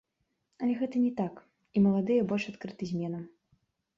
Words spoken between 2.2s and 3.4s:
больш адкрыты зменам.